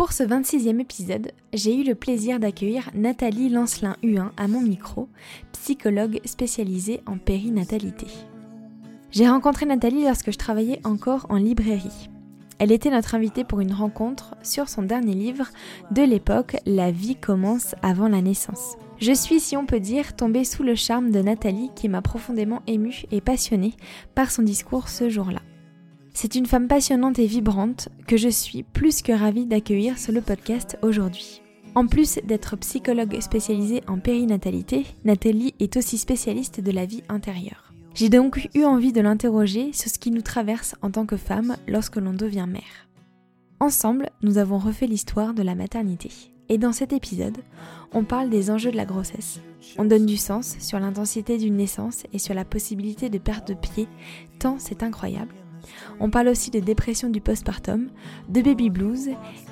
[0.00, 5.10] Pour ce 26e épisode, j'ai eu le plaisir d'accueillir Nathalie Lancelin-Huin à mon micro,
[5.52, 8.06] psychologue spécialisée en périnatalité.
[9.10, 12.08] J'ai rencontré Nathalie lorsque je travaillais encore en librairie.
[12.58, 15.48] Elle était notre invitée pour une rencontre sur son dernier livre
[15.90, 18.76] de l'époque, La vie commence avant la naissance.
[18.96, 22.62] Je suis, si on peut dire, tombée sous le charme de Nathalie qui m'a profondément
[22.66, 23.74] émue et passionnée
[24.14, 25.42] par son discours ce jour-là.
[26.22, 30.20] C'est une femme passionnante et vibrante que je suis plus que ravie d'accueillir sur le
[30.20, 31.40] podcast aujourd'hui.
[31.74, 37.72] En plus d'être psychologue spécialisée en périnatalité, Nathalie est aussi spécialiste de la vie intérieure.
[37.94, 41.56] J'ai donc eu envie de l'interroger sur ce qui nous traverse en tant que femme
[41.66, 42.86] lorsque l'on devient mère.
[43.58, 46.10] Ensemble, nous avons refait l'histoire de la maternité.
[46.50, 47.38] Et dans cet épisode,
[47.94, 49.40] on parle des enjeux de la grossesse.
[49.78, 53.54] On donne du sens sur l'intensité d'une naissance et sur la possibilité de perte de
[53.54, 53.88] pied,
[54.38, 55.32] tant c'est incroyable.
[55.98, 57.88] On parle aussi de dépression du postpartum,
[58.28, 59.10] de baby blues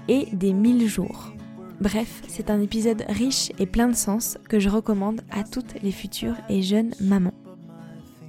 [0.08, 1.32] et des 1000 jours.
[1.80, 5.92] Bref, c'est un épisode riche et plein de sens que je recommande à toutes les
[5.92, 7.34] futures et jeunes mamans.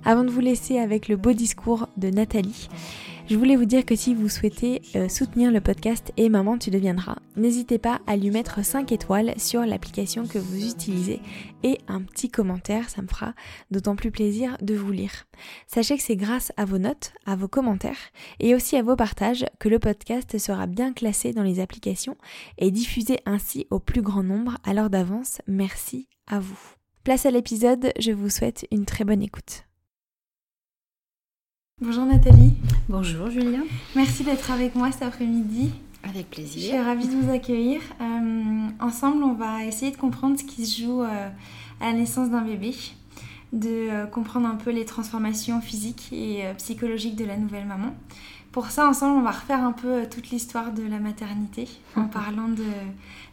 [0.05, 2.69] Avant de vous laisser avec le beau discours de Nathalie,
[3.29, 6.71] je voulais vous dire que si vous souhaitez euh, soutenir le podcast Et Maman tu
[6.71, 11.21] deviendras, n'hésitez pas à lui mettre 5 étoiles sur l'application que vous utilisez
[11.61, 13.35] et un petit commentaire, ça me fera
[13.69, 15.27] d'autant plus plaisir de vous lire.
[15.67, 19.45] Sachez que c'est grâce à vos notes, à vos commentaires et aussi à vos partages
[19.59, 22.17] que le podcast sera bien classé dans les applications
[22.57, 24.57] et diffusé ainsi au plus grand nombre.
[24.63, 26.59] Alors d'avance, merci à vous.
[27.03, 29.68] Place à l'épisode, je vous souhaite une très bonne écoute.
[31.81, 32.55] Bonjour Nathalie.
[32.89, 33.63] Bonjour Julien.
[33.95, 35.71] Merci d'être avec moi cet après-midi.
[36.03, 36.61] Avec plaisir.
[36.61, 37.79] Je suis ravie de vous accueillir.
[38.01, 41.29] Euh, ensemble, on va essayer de comprendre ce qui se joue euh,
[41.79, 42.75] à la naissance d'un bébé,
[43.53, 47.95] de euh, comprendre un peu les transformations physiques et psychologiques de la nouvelle maman.
[48.51, 52.49] Pour ça, ensemble, on va refaire un peu toute l'histoire de la maternité en parlant
[52.49, 52.65] de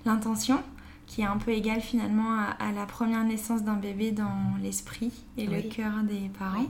[0.04, 0.60] l'intention
[1.08, 5.46] qui est un peu égale finalement à, la première naissance d'un bébé dans l'esprit et
[5.46, 6.66] le cœur des parents.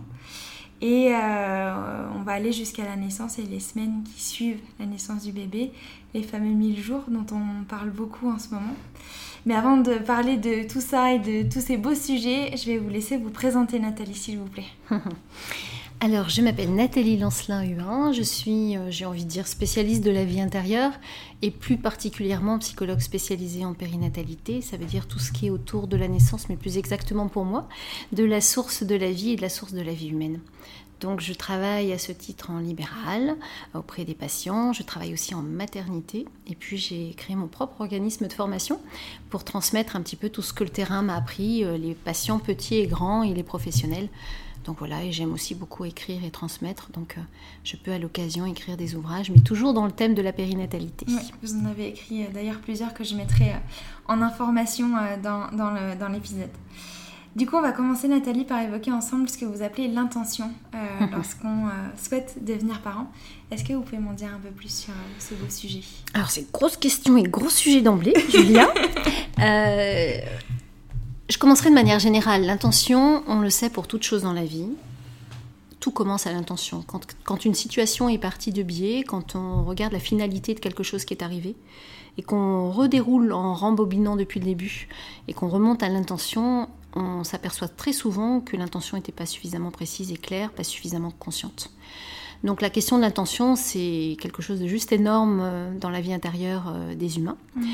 [0.83, 5.25] Et euh, on va aller jusqu'à la naissance et les semaines qui suivent la naissance
[5.25, 5.73] du bébé,
[6.13, 8.75] les fameux 1000 jours dont on parle beaucoup en ce moment.
[9.47, 12.79] Mais avant de parler de tout ça et de tous ces beaux sujets, je vais
[12.79, 14.65] vous laisser vous présenter Nathalie, s'il vous plaît.
[16.01, 20.27] Alors, je m'appelle Nathalie Lancelin-Huin, je suis, euh, j'ai envie de dire, spécialiste de la
[20.27, 20.93] vie intérieure
[21.41, 24.61] et plus particulièrement psychologue spécialisée en périnatalité.
[24.61, 27.47] Ça veut dire tout ce qui est autour de la naissance, mais plus exactement pour
[27.47, 27.67] moi,
[28.13, 30.41] de la source de la vie et de la source de la vie humaine.
[31.01, 33.37] Donc je travaille à ce titre en libéral
[33.75, 38.27] auprès des patients, je travaille aussi en maternité et puis j'ai créé mon propre organisme
[38.27, 38.81] de formation
[39.29, 42.39] pour transmettre un petit peu tout ce que le terrain m'a appris, euh, les patients
[42.39, 44.09] petits et grands et les professionnels.
[44.67, 47.21] Donc voilà, et j'aime aussi beaucoup écrire et transmettre, donc euh,
[47.65, 51.07] je peux à l'occasion écrire des ouvrages, mais toujours dans le thème de la périnatalité.
[51.09, 53.55] Oui, vous en avez écrit euh, d'ailleurs plusieurs que je mettrai
[54.09, 54.89] en information
[55.23, 56.51] dans l'épisode.
[57.37, 60.79] Du coup, on va commencer, Nathalie, par évoquer ensemble ce que vous appelez l'intention euh,
[61.13, 61.71] lorsqu'on euh,
[62.03, 63.13] souhaite devenir parent.
[63.51, 65.81] Est-ce que vous pouvez m'en dire un peu plus sur euh, ce beau sujet?
[66.15, 68.73] Alors, c'est grosse question et gros sujet d'emblée, Julia.
[71.29, 72.45] je commencerai de manière générale.
[72.45, 74.69] L'intention, on le sait pour toute chose dans la vie.
[75.81, 76.83] Tout commence à l'intention.
[76.87, 80.83] Quand, quand une situation est partie de biais, quand on regarde la finalité de quelque
[80.83, 81.55] chose qui est arrivé,
[82.19, 84.89] et qu'on redéroule en rembobinant depuis le début
[85.29, 90.11] et qu'on remonte à l'intention, on s'aperçoit très souvent que l'intention n'était pas suffisamment précise
[90.13, 91.71] et claire, pas suffisamment consciente.
[92.45, 96.13] Donc la question de l'intention, c'est quelque chose de juste énorme euh, dans la vie
[96.13, 97.37] intérieure euh, des humains.
[97.55, 97.65] Mmh.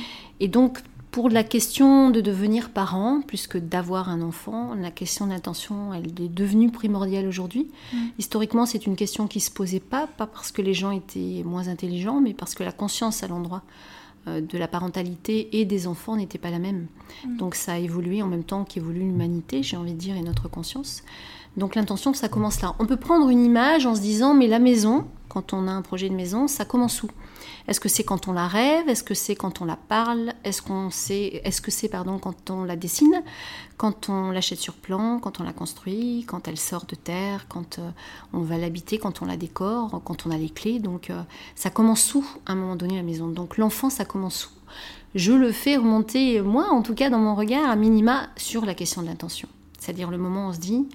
[0.41, 0.79] Et donc
[1.13, 5.93] pour la question de devenir parent, plus que d'avoir un enfant, la question de l'intention,
[5.93, 7.71] elle est devenue primordiale aujourd'hui.
[7.93, 7.97] Mmh.
[8.19, 11.43] Historiquement, c'est une question qui ne se posait pas, pas parce que les gens étaient
[11.45, 13.63] moins intelligents, mais parce que la conscience à l'endroit
[14.27, 16.87] euh, de la parentalité et des enfants n'était pas la même.
[17.27, 17.37] Mm.
[17.37, 20.49] Donc ça a évolué en même temps qu'évolue l'humanité, j'ai envie de dire, et notre
[20.49, 21.03] conscience.
[21.59, 22.75] Donc l'intention, ça commence là.
[22.79, 25.83] On peut prendre une image en se disant, mais la maison, quand on a un
[25.83, 27.09] projet de maison, ça commence où?
[27.69, 28.89] Est-ce que c'est quand on la rêve?
[28.89, 30.33] Est-ce que c'est quand on la parle?
[30.45, 33.23] Est-ce qu'on sait Est-ce que c'est pardon quand on la dessine?
[33.77, 37.79] Quand on l'achète sur plan Quand on la construit Quand elle sort de terre Quand
[37.79, 37.91] euh,
[38.33, 40.81] on va l'habiter Quand on la décore Quand on a les clés.
[40.81, 41.23] Donc euh,
[41.55, 43.29] ça commence où à un moment donné la maison.
[43.29, 44.51] Donc l'enfant ça commence où
[45.15, 48.73] je le fais remonter, moi en tout cas dans mon regard, à minima sur la
[48.73, 49.47] question de l'intention.
[49.79, 50.89] C'est-à-dire le moment où on se dit,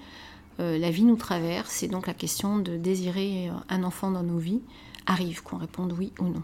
[0.60, 4.40] euh, la vie nous traverse, et donc la question de désirer un enfant dans nos
[4.40, 4.62] vies
[5.08, 6.44] arrive, qu'on réponde oui ou non.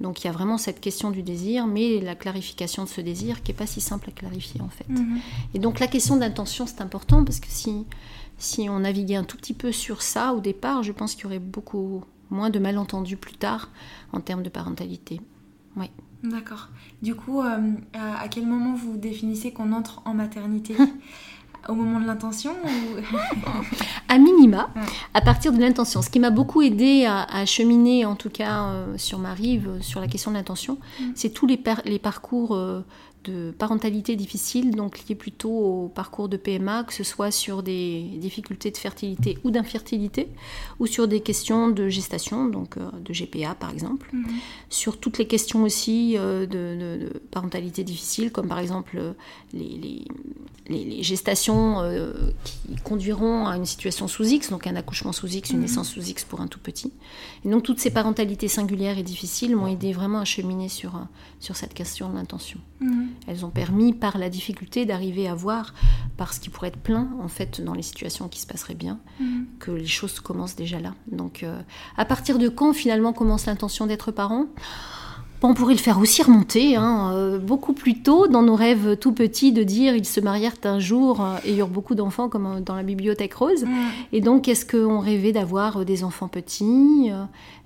[0.00, 3.42] Donc il y a vraiment cette question du désir, mais la clarification de ce désir
[3.42, 4.88] qui n'est pas si simple à clarifier en fait.
[4.88, 5.20] Mhm.
[5.54, 7.86] Et donc la question d'intention c'est important parce que si,
[8.38, 11.26] si on naviguait un tout petit peu sur ça au départ, je pense qu'il y
[11.26, 13.70] aurait beaucoup moins de malentendus plus tard
[14.12, 15.20] en termes de parentalité.
[15.76, 15.90] Oui.
[16.22, 16.68] D'accord.
[17.02, 20.74] Du coup, euh, à quel moment vous définissez qu'on entre en maternité?
[21.68, 22.54] Au moment de l'intention
[24.08, 24.70] À minima,
[25.14, 26.02] à partir de l'intention.
[26.02, 30.00] Ce qui m'a beaucoup aidé à, cheminer, en tout cas euh, sur ma rive, sur
[30.00, 31.04] la question de l'intention, mm.
[31.14, 32.84] c'est tous les, les parcours euh,
[33.24, 38.02] de parentalité difficile, donc lié plutôt au parcours de PMA, que ce soit sur des
[38.16, 40.28] difficultés de fertilité ou d'infertilité,
[40.78, 44.24] ou sur des questions de gestation, donc euh, de GPA par exemple, mhm.
[44.70, 49.12] sur toutes les questions aussi euh, de, parentalité difficile, comme par exemple euh,
[49.52, 50.04] les,
[50.68, 51.78] les, gestations
[52.44, 55.62] qui conduiront à une situation sous X, donc un accouchement sous X, une mhm.
[55.62, 56.92] naissance sous X pour un tout petit.
[57.44, 60.92] Et donc toutes ces parentalités singulières et difficiles m'ont aidé vraiment à cheminer sur,
[61.40, 62.60] sur cette question de l'intention.
[62.80, 63.09] Mhm.
[63.26, 65.74] Elles ont permis par la difficulté d'arriver à voir,
[66.16, 69.46] parce qu'il pourrait être plein en fait dans les situations qui se passeraient bien, mhm.
[69.58, 70.94] que les choses commencent déjà là.
[71.10, 71.60] Donc euh,
[71.96, 74.46] à partir de quand finalement commence l'intention d'être parent?
[75.48, 79.12] On pourrait le faire aussi remonter, hein, euh, beaucoup plus tôt, dans nos rêves tout
[79.12, 82.60] petits, de dire ils se marièrent un jour euh, et aura beaucoup d'enfants, comme euh,
[82.60, 83.64] dans la bibliothèque rose.
[84.12, 87.10] Et donc, est-ce qu'on rêvait d'avoir des enfants petits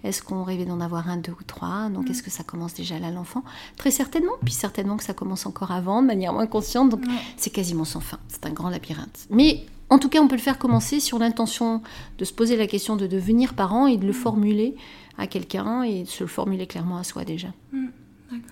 [0.05, 2.99] Est-ce qu'on rêvait d'en avoir un, deux ou trois Donc, est-ce que ça commence déjà
[2.99, 3.43] là, l'enfant?
[3.77, 4.33] Très certainement.
[4.45, 6.91] Puis certainement que ça commence encore avant, de manière moins consciente.
[6.91, 7.03] Donc,
[7.37, 8.19] c'est quasiment sans fin.
[8.29, 9.27] C'est un grand labyrinthe.
[9.31, 11.83] Mais en tout cas, on peut le faire commencer sur l'intention
[12.19, 14.77] de se poser la question de devenir parent et de le formuler
[15.19, 17.49] à quelqu'un et de se le formuler clairement à soi déjà.
[17.73, 17.89] Mm,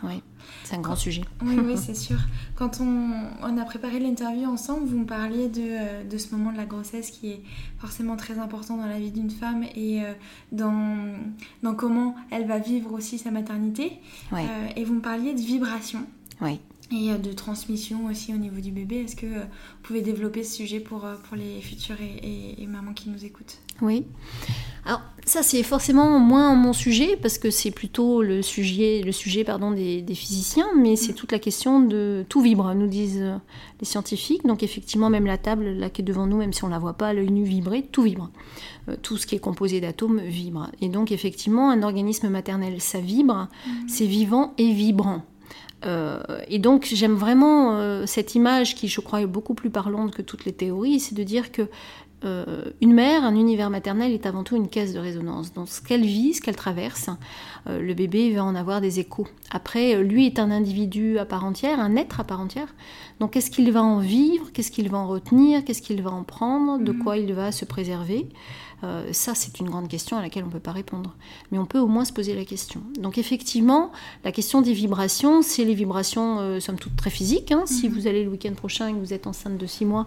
[0.03, 0.23] oui,
[0.64, 1.23] c'est un grand sujet.
[1.43, 2.19] Oui, oui, c'est sûr.
[2.56, 3.12] Quand on,
[3.43, 6.67] on a préparé l'interview ensemble, vous me parliez de, euh, de, ce moment de la
[6.67, 7.41] grossesse qui est
[7.79, 10.12] forcément très important dans la vie d'une femme et euh,
[10.50, 11.14] dans,
[11.62, 13.93] dans comment elle va vivre aussi sa maternité.
[14.32, 14.38] Euh,
[14.76, 16.00] et vous me parliez de vibration.
[16.41, 16.61] Oui
[16.94, 18.97] et de transmission aussi au niveau du bébé.
[18.97, 23.09] Est-ce que vous pouvez développer ce sujet pour, pour les futures et, et mamans qui
[23.09, 23.61] nous écoutent?
[23.81, 24.05] Oui.
[24.85, 29.44] Alors ça c'est forcément moins mon sujet parce que c'est plutôt le sujet, le sujet
[29.44, 33.36] pardon, des, physiciens, mais c'est toute la question de tout vibre, nous disent euh,
[33.80, 34.44] les scientifiques.
[34.44, 36.94] Donc effectivement même la table là qui est devant nous, même si on la voit
[36.94, 38.30] pas à l'œil nu vibrer, tout vibre.
[38.88, 40.70] Euh, tout ce qui est composé d'atomes vibre.
[40.80, 43.70] Et donc effectivement un organisme maternel ça vibre, mmh.
[43.88, 45.22] c'est vivant et vibrant.
[45.84, 50.22] Euh, et donc j'aime vraiment cette image qui je crois est beaucoup plus parlante que
[50.22, 51.68] toutes les théories, c'est de dire que
[52.24, 55.52] euh, une mère, un univers maternel est avant tout une caisse de résonance.
[55.52, 57.10] Dans ce qu'elle vit, ce qu'elle traverse,
[57.66, 59.26] euh, le bébé va en avoir des échos.
[59.50, 62.74] Après, euh, lui est un individu à part entière, un être à part entière.
[63.20, 64.50] Donc, qu'est-ce qu'il va en vivre?
[64.52, 65.64] Qu'est-ce qu'il va en retenir?
[65.64, 66.78] Qu'est-ce qu'il va en prendre?
[66.78, 66.98] De mm.
[66.98, 68.28] quoi il va se préserver?
[68.84, 71.14] Euh, ça, c'est une grande question à laquelle on ne peut pas répondre.
[71.50, 72.82] Mais on peut au moins se poser la question.
[72.99, 73.93] Donc effectivement,
[74.25, 77.52] la question des vibrations, c'est les vibrations, euh, somme toute, très physiques.
[77.52, 77.62] Hein.
[77.67, 77.94] Si mhm.
[77.94, 80.06] vous allez le week-end prochain et que vous êtes enceinte de 6 mois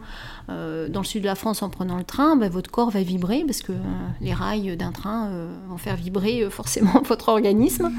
[0.50, 3.02] euh, dans le sud de la France en prenant le train, bah, votre corps va
[3.02, 3.74] vibrer parce que
[4.22, 5.32] les rails d'un train
[5.70, 7.92] vont faire vibrer forcément votre organisme.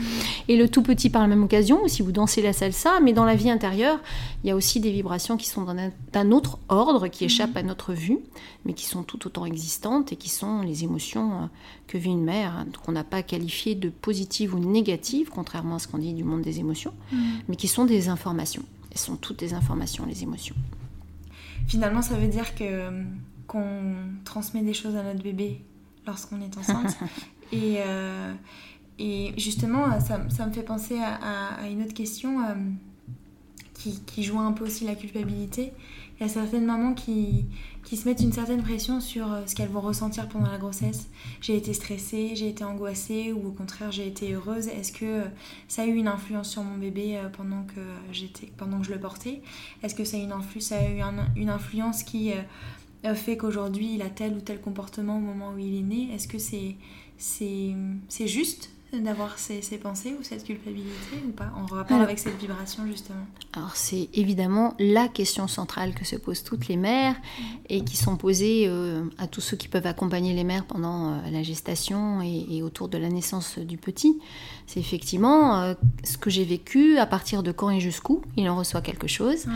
[0.48, 3.24] Et le tout petit par la même occasion, si vous dansez la salsa, mais dans
[3.24, 3.98] la vie intérieure,
[4.44, 5.66] il y a aussi des vibrations qui sont
[6.12, 7.56] d'un autre ordre, qui échappent mhm.
[7.56, 8.18] à notre vue,
[8.64, 11.46] mais qui sont tout autant existantes et qui sont les émotions euh,
[11.86, 15.78] que vit une mère, hein, qu'on n'a pas qualifiées de positives ou négatives, contrairement à
[15.78, 17.16] ce qu'on dit du monde des émotions, mm.
[17.48, 18.64] mais qui sont des informations.
[18.90, 20.56] Elles sont toutes des informations, les émotions.
[21.66, 23.02] Finalement, ça veut dire que euh,
[23.46, 23.94] qu'on
[24.24, 25.62] transmet des choses à notre bébé
[26.06, 26.96] lorsqu'on est enceinte.
[27.52, 28.32] et, euh,
[28.98, 32.38] et justement, ça, me fait penser à, une autre question
[33.74, 35.72] qui, qui joue un peu aussi la culpabilité.
[36.18, 37.44] Il y a certaines mamans qui,
[37.84, 41.08] se mettent une certaine pression sur euh, ce qu'elles vont ressentir pendant la grossesse.
[41.42, 44.68] J'ai été stressée, j'ai été angoissée ou au contraire j'ai été heureuse.
[44.68, 45.24] Est-ce que euh,
[45.68, 47.80] ça a eu une influence sur mon bébé euh, pendant que,
[48.12, 49.42] j'étais, pendant que je le portais?
[49.82, 51.02] Est-ce que ça a, une ça a eu
[51.36, 52.32] une influence qui
[53.14, 56.14] fait qu'aujourd'hui il a tel ou tel comportement au moment où il est né?
[56.14, 58.70] Est-ce que c'est juste?
[58.92, 63.74] D'avoir ces, pensées ou cette culpabilité ou pas En rapport avec cette vibration justement Alors
[63.74, 67.16] c'est évidemment la question centrale que se posent toutes les mères
[67.68, 71.30] et qui sont posées euh, à tous ceux qui peuvent accompagner les mères pendant euh,
[71.30, 74.18] la gestation et, autour de la naissance du petit.
[74.66, 75.74] C'est effectivement euh,
[76.04, 79.46] ce que j'ai vécu, à partir de quand et jusqu'où il en reçoit quelque chose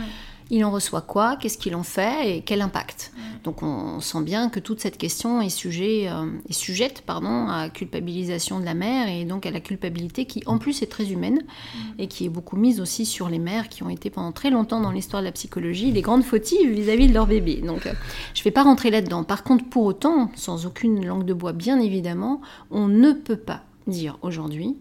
[0.51, 2.27] il en reçoit quoi, qu'est-ce qu'il en fait?
[2.27, 3.13] Et quel impact?
[3.45, 7.69] Donc on sent bien que toute cette question est, sujet, euh, est sujette pardon, à
[7.69, 11.41] culpabilisation de la mère et donc à la culpabilité qui en plus est très humaine
[11.97, 14.81] et qui est beaucoup mise aussi sur les mères qui ont été pendant très longtemps
[14.81, 17.61] dans l'histoire de la psychologie les grandes fautives vis-à-vis de leur bébé.
[17.65, 17.93] Donc euh,
[18.33, 19.23] je ne vais pas rentrer là-dedans.
[19.23, 22.41] Par contre, pour autant, sans aucune langue de bois bien évidemment,
[22.71, 24.75] on ne peut pas dire aujourd'hui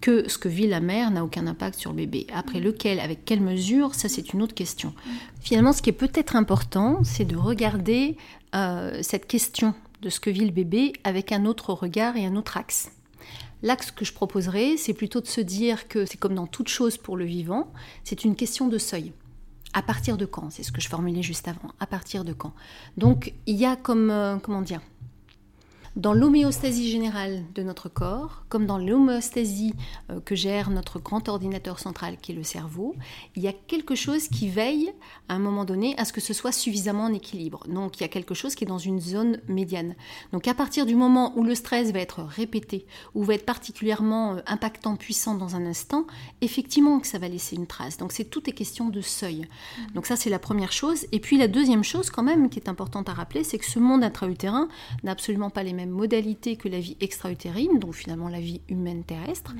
[0.00, 2.26] que ce que vit la mère n'a aucun impact sur le bébé.
[2.32, 4.94] Après lequel, avec quelle mesure, ça c'est une autre question.
[5.40, 8.16] Finalement, ce qui est peut-être important, c'est de regarder
[8.54, 12.36] euh, cette question de ce que vit le bébé avec un autre regard et un
[12.36, 12.90] autre axe.
[13.62, 16.96] L'axe que je proposerais, c'est plutôt de se dire que c'est comme dans toute chose
[16.96, 17.72] pour le vivant,
[18.04, 19.12] c'est une question de seuil.
[19.74, 21.70] À partir de quand C'est ce que je formulais juste avant.
[21.78, 22.54] À partir de quand
[22.96, 24.80] Donc il y a comme, euh, comment dire,
[25.96, 29.74] dans l'homéostasie générale de notre corps, comme dans l'homéostasie
[30.10, 32.94] euh, que gère notre grand ordinateur central qui est le cerveau,
[33.36, 34.92] il y a quelque chose qui veille
[35.28, 37.64] à un moment donné à ce que ce soit suffisamment en équilibre.
[37.68, 39.94] Donc il y a quelque chose qui est dans une zone médiane.
[40.32, 44.34] Donc à partir du moment où le stress va être répété, ou va être particulièrement
[44.34, 46.06] euh, impactant, puissant dans un instant,
[46.40, 47.96] effectivement que ça va laisser une trace.
[47.96, 49.46] Donc c'est tout est question de seuil.
[49.46, 49.92] Mmh.
[49.94, 51.06] Donc ça c'est la première chose.
[51.12, 53.78] Et puis la deuxième chose quand même qui est importante à rappeler, c'est que ce
[53.78, 54.68] monde intra-utérin
[55.02, 59.04] n'a absolument pas les mêmes modalité que la vie extra-utérine, donc finalement la vie humaine
[59.04, 59.54] terrestre,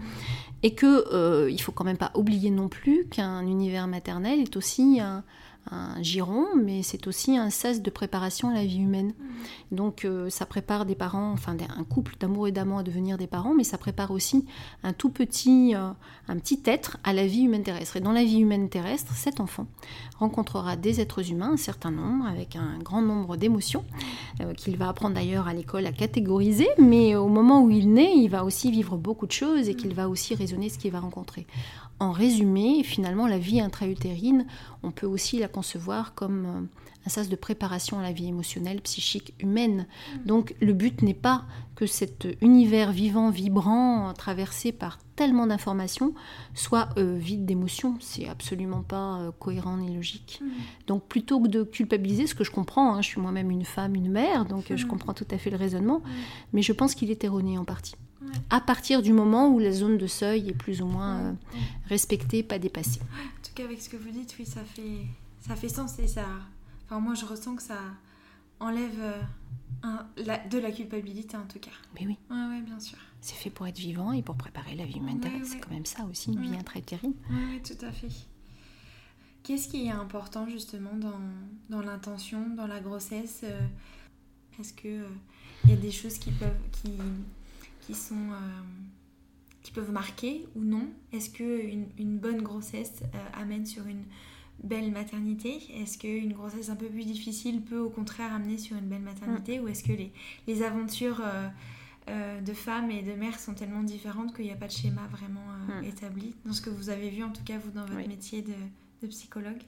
[0.63, 4.57] et que euh, il faut quand même pas oublier non plus qu'un univers maternel est
[4.57, 5.25] aussi un,
[5.71, 9.13] un giron, mais c'est aussi un sas de préparation à la vie humaine.
[9.71, 13.27] Donc euh, ça prépare des parents, enfin un couple d'amour et d'amant à devenir des
[13.27, 14.47] parents, mais ça prépare aussi
[14.83, 15.91] un tout petit, euh,
[16.29, 17.97] un petit être à la vie humaine terrestre.
[17.97, 19.67] Et dans la vie humaine terrestre, cet enfant
[20.19, 23.85] rencontrera des êtres humains, un certain nombre, avec un grand nombre d'émotions,
[24.41, 28.15] euh, qu'il va apprendre d'ailleurs à l'école à catégoriser, mais au moment où il naît,
[28.17, 31.01] il va aussi vivre beaucoup de choses et qu'il va aussi raisonner ce qu'il va
[31.01, 31.47] rencontrer.
[32.01, 34.47] En résumé, finalement, la vie intra-utérine,
[34.85, 36.61] on peut aussi la concevoir comme euh,
[37.07, 39.87] un sas de préparation à la vie émotionnelle, psychique, humaine.
[40.25, 46.15] Donc le but n'est pas que cet univers vivant, vibrant, traversé par tellement d'informations,
[46.55, 47.97] soit euh, vide d'émotions.
[48.01, 50.41] C'est absolument pas euh, cohérent ni logique.
[50.87, 53.95] Donc plutôt que de culpabiliser, ce que je comprends, hein, je suis moi-même une femme,
[53.95, 56.03] une mère, donc je comprends tout à fait le raisonnement,
[56.53, 57.95] mais je pense qu'il est erroné en partie
[58.51, 61.33] à partir du moment où la zone de seuil est plus ou moins euh,
[61.89, 63.01] respectée, pas dépassée.
[63.01, 65.07] En tout cas, avec ce que vous dites, oui, ça fait,
[65.41, 66.27] ça fait sens et ça.
[66.85, 67.79] Enfin, moi, je ressens que ça
[68.61, 71.71] enlève euh, de la culpabilité, en tout cas.
[71.95, 72.19] Mais oui.
[72.31, 72.99] Oui, bien sûr.
[73.21, 75.21] C'est fait pour être vivant et pour préparer la vie humaine.
[75.45, 77.15] c'est quand même ça aussi, une vie intra-utérine.
[77.31, 78.09] Oui, tout à fait.
[79.43, 81.21] Qu'est-ce qui est important justement dans,
[81.71, 83.61] dans l'intention, dans la grossesse euh,
[84.61, 85.05] Est-ce qu'il
[85.65, 86.93] il y a des choses qui peuvent, qui,
[87.81, 88.63] qui sont euh,
[89.63, 90.87] qui peuvent marquer ou non?
[91.13, 91.67] Est-ce que
[91.99, 94.05] une, bonne grossesse euh, amène sur une
[94.63, 98.89] belle maternité Est-ce qu'une grossesse un peu plus difficile peut au contraire amener sur une
[98.89, 99.65] belle maternité mm.
[99.65, 100.13] Ou est-ce que les,
[100.47, 101.23] les aventures
[102.09, 105.03] euh, de femmes et de mères sont tellement différentes qu'il n'y a pas de schéma
[105.11, 105.47] vraiment
[105.81, 105.85] mm.
[105.85, 106.35] établi?
[106.45, 108.55] Dans ce que vous avez vu en tout cas vous dans votre métier de,
[109.03, 109.63] de psychologue?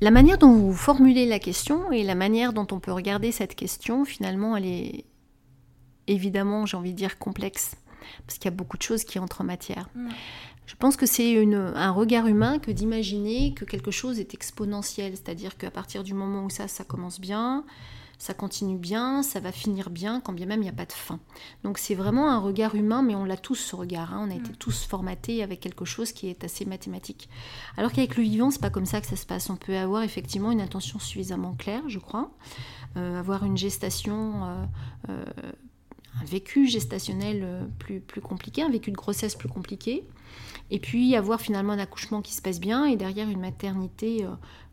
[0.00, 3.54] La manière dont vous formulez la question et la manière dont on peut regarder cette
[3.54, 5.04] question, finalement, elle est,
[6.08, 7.76] évidemment, j'ai envie de dire complexe,
[8.26, 9.88] parce qu'il y a beaucoup de choses qui entrent en matière.
[9.94, 10.08] Mm.
[10.66, 15.56] Je pense que c'est un regard humain que d'imaginer que quelque chose est exponentiel, c'est-à-dire
[15.56, 17.64] qu'à partir du moment où ça, ça commence bien,
[18.22, 20.92] ça continue bien, ça va finir bien, quand bien même il n'y a pas de
[20.92, 21.18] fin.
[21.64, 24.14] Donc c'est vraiment un regard humain, mais on l'a tous ce regard.
[24.14, 24.28] Hein.
[24.28, 24.56] On a été mm.
[24.60, 27.28] tous formatés avec quelque chose qui est assez mathématique.
[27.76, 29.50] Alors qu'avec le vivant, c'est pas comme ça que ça se passe.
[29.50, 32.30] On peut avoir effectivement une intention suffisamment claire, je crois,
[32.96, 34.44] euh, avoir une gestation.
[34.44, 34.64] Euh,
[35.08, 35.24] euh,
[36.20, 40.04] un vécu gestationnel euh, plus, plus compliqué, un vécu de grossesse plus compliqué,
[40.70, 44.28] et puis avoir finalement un accouchement qui se passe bien et derrière une maternité euh,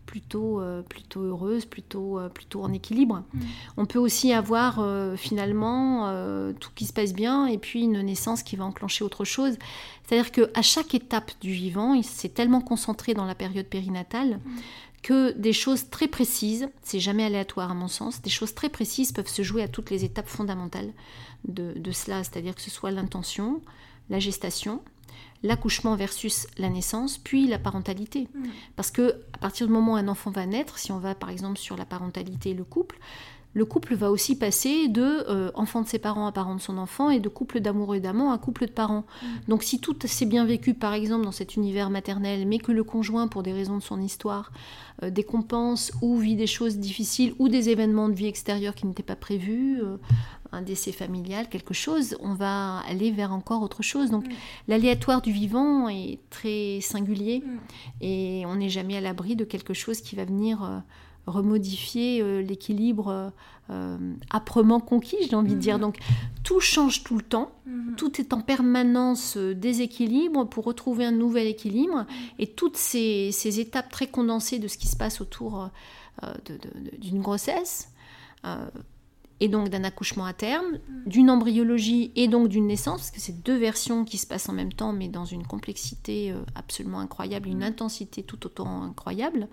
[0.05, 3.23] plutôt, euh, plutôt heureuse, plutôt, plutôt en équilibre.
[3.33, 3.39] Mm.
[3.77, 4.83] On peut aussi avoir
[5.17, 6.11] finalement
[6.59, 9.57] tout qui se passe bien et puis une naissance qui va enclencher autre chose.
[10.03, 14.59] C'est-à-dire qu'à chaque étape du vivant, il s'est tellement concentré dans la période périnatale mm
[15.01, 19.11] que des choses très précises, c'est jamais aléatoire à mon sens, des choses très précises
[19.11, 20.91] peuvent se jouer à toutes les étapes fondamentales
[21.47, 23.61] de, cela, c'est-à-dire que ce soit l'intention,
[24.09, 24.81] la gestation,
[25.43, 28.27] l'accouchement versus la naissance, puis la parentalité.
[28.33, 28.43] Mm.
[28.75, 31.29] Parce que à partir du moment où un enfant va naître, si on va par
[31.29, 32.99] exemple sur la parentalité et le couple,
[33.53, 36.77] le couple va aussi passer de euh, enfant de ses parents à parent de son
[36.77, 39.05] enfant et de couple d'amoureux et d'amants à couple de parents.
[39.21, 39.27] Mm.
[39.47, 42.83] Donc si tout s'est bien vécu par exemple dans cet univers maternel, mais que le
[42.83, 44.51] conjoint, pour des raisons de son histoire,
[45.01, 49.01] euh, décompense ou vit des choses difficiles ou des événements de vie extérieure qui n'étaient
[49.01, 49.97] pas prévus, euh,
[50.51, 54.11] un décès familial, quelque chose, on va aller vers encore autre chose.
[54.11, 54.31] Donc mm.
[54.67, 57.59] l'aléatoire du vivant est très singulier mm.
[58.01, 60.83] et on n'est jamais à l'abri de quelque chose qui va venir
[61.29, 63.31] remodifier euh, l'équilibre
[63.69, 63.97] euh,
[64.31, 65.75] âprement conquis, j'ai envie de dire.
[65.75, 65.81] Mhm.
[65.81, 65.97] Donc
[66.43, 67.95] tout change tout le temps, mhm.
[67.95, 72.05] tout est en permanence euh, déséquilibre pour retrouver un nouvel équilibre.
[72.39, 75.69] Et toutes ces, étapes très condensées de ce qui se passe autour
[76.99, 77.93] d'une grossesse,
[79.39, 81.03] et donc d'un accouchement à terme, mhm.
[81.05, 84.53] d'une embryologie et donc d'une naissance, parce que c'est deux versions qui se passent en
[84.53, 89.47] même temps, mais dans une complexité absolument incroyable, une intensité tout autant incroyable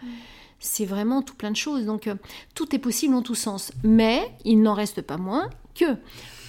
[0.58, 1.86] c'est vraiment tout plein de choses.
[1.86, 2.14] Donc euh,
[2.54, 3.72] tout est possible en tous sens.
[3.82, 5.96] Mais il n'en reste pas moins que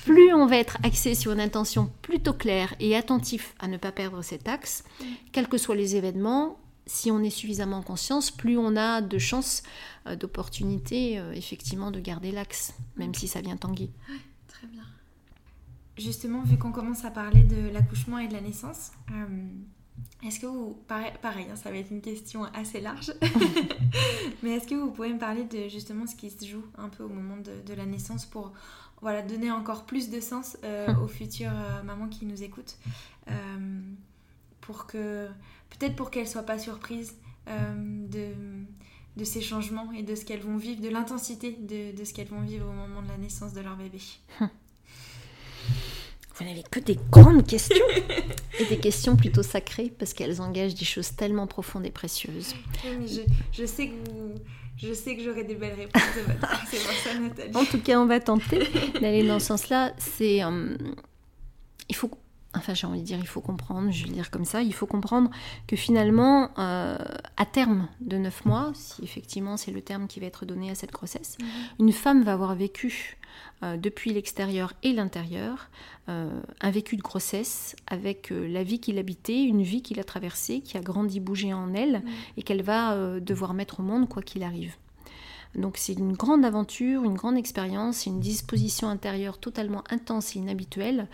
[0.06, 3.92] plus on va être axé sur une intention plutôt claire et attentif à ne pas
[3.92, 4.86] perdre cet axe,
[5.34, 9.18] quels que soient les événements, si on est suffisamment en conscience, plus on a de
[9.18, 9.64] chances,
[10.08, 13.92] euh, d'opportunités, euh, effectivement, de garder l'axe, même si ça vient tanguer.
[14.48, 14.84] très bien.
[15.98, 18.92] Justement, vu qu'on commence à parler de l'accouchement et de la naissance,
[20.24, 23.13] est-ce que vous, pareil, hein, ça va être une question assez large,
[24.44, 27.04] mais est-ce que vous pouvez me parler de justement ce qui se joue un peu
[27.04, 28.51] au moment de, la naissance pour
[29.01, 32.77] voilà, donner encore plus de sens euh, aux futures euh, mamans qui nous écoutent,
[33.30, 33.80] euh,
[34.62, 35.27] pour que,
[35.70, 37.16] peut-être pour qu'elles ne soient pas surprises
[37.48, 38.34] de,
[39.16, 42.27] de ces changements et de ce qu'elles vont vivre, de l'intensité de, de ce qu'elles
[42.27, 44.01] vont vivre au moment de la naissance de leur bébé.
[46.38, 47.86] Vous n'avez que des grandes questions
[48.60, 52.53] et des questions plutôt sacrées parce qu'elles engagent des choses tellement profondes et précieuses.
[53.51, 53.94] je, sais que
[54.77, 57.56] je sais que j'aurai des belles réponses de votre part, c'est pour ça Nathalie.
[57.56, 58.60] En tout cas, on va tenter
[59.01, 59.94] d'aller dans ce sens-là.
[59.98, 60.77] C'est euh,
[61.89, 62.12] il faut
[62.56, 64.74] enfin j'ai envie de dire il faut comprendre, je vais le dire comme ça, il
[64.74, 65.30] faut comprendre
[65.68, 66.98] que finalement euh,
[67.38, 70.75] à terme de 9 mois, si effectivement c'est le terme qui va être donné à
[70.75, 71.88] cette grossesse, mhm.
[71.88, 73.18] une femme va avoir vécu
[73.63, 75.70] euh, depuis l'extérieur et l'intérieur,
[76.10, 76.30] euh,
[76.62, 80.77] un vécu de grossesse avec la vie qu'il habitait, une vie qu'il a traversée, qui
[80.77, 82.10] a grandi, bougé en elle, mm.
[82.38, 84.75] et qu'elle va devoir mettre au monde quoi qu'il arrive.
[85.58, 91.08] Donc c'est une grande aventure, une grande expérience, une disposition intérieure totalement intense et inhabituelle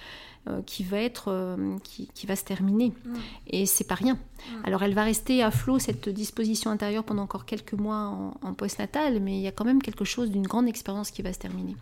[0.66, 2.92] qui va être, qui, va se terminer.
[3.06, 3.14] Mm.
[3.48, 4.16] Et c'est pas rien.
[4.16, 4.66] Mm.
[4.66, 8.54] Alors elle va rester à flot cette disposition intérieure pendant encore quelques mois en, en
[8.54, 11.40] post-natal, mais il y a quand même quelque chose d'une grande expérience qui va se
[11.40, 11.78] terminer.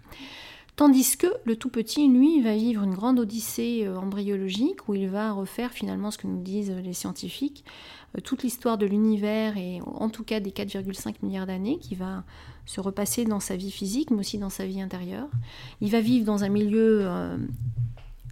[0.76, 5.10] Tandis que le tout petit, lui, va vivre une grande odyssée euh, embryologique où il
[5.10, 7.63] va refaire finalement ce que nous disent les scientifiques,
[8.17, 12.24] euh, toute l'histoire de l'univers et en tout cas des 4,5 milliards d'années qui va
[12.65, 15.28] se repasser dans sa vie physique mais aussi dans sa vie intérieure.
[15.82, 17.38] Il va vivre dans un milieu euh,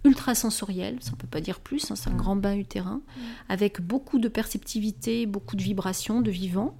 [0.04, 3.02] ultra sensoriel, ça on peut pas dire plus, hein, c'est un grand bain utérin,
[3.48, 6.74] avec beaucoup de perceptivité, beaucoup de vibrations, de vivant.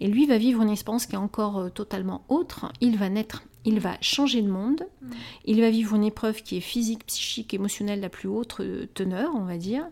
[0.00, 2.72] Et lui va vivre une expérience qui est encore totalement autre.
[2.80, 5.10] Il va naître il va changer le monde, mm.
[5.46, 9.34] il va vivre une épreuve qui est physique, psychique, émotionnelle, la plus haute euh, teneur,
[9.34, 9.86] on va dire,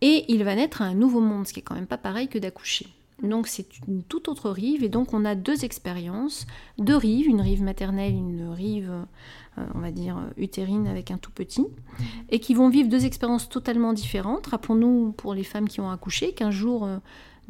[0.00, 2.28] et il va naître à un nouveau monde, ce qui est quand même pas pareil
[2.28, 2.86] que d'accoucher.
[3.22, 6.46] Donc c'est une toute autre rive, et donc on a deux expériences,
[6.78, 8.90] deux rives, une rive maternelle, une rive,
[9.58, 12.04] euh, on va dire, utérine avec un tout petit, mm.
[12.30, 14.46] et qui vont vivre deux expériences totalement différentes.
[14.46, 16.84] Rappelons-nous pour les femmes qui ont accouché qu'un jour...
[16.84, 16.98] Euh,